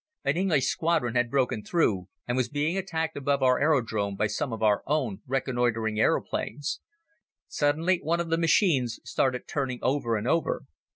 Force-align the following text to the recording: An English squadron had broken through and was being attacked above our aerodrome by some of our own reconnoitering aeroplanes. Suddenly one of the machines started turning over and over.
An 0.23 0.35
English 0.35 0.65
squadron 0.65 1.13
had 1.13 1.29
broken 1.29 1.63
through 1.63 2.07
and 2.27 2.35
was 2.35 2.49
being 2.49 2.75
attacked 2.75 3.15
above 3.15 3.43
our 3.43 3.59
aerodrome 3.61 4.15
by 4.15 4.25
some 4.25 4.51
of 4.51 4.63
our 4.63 4.81
own 4.87 5.21
reconnoitering 5.27 5.99
aeroplanes. 5.99 6.79
Suddenly 7.47 7.99
one 8.01 8.19
of 8.19 8.31
the 8.31 8.37
machines 8.39 8.99
started 9.03 9.47
turning 9.47 9.77
over 9.83 10.17
and 10.17 10.27
over. 10.27 10.63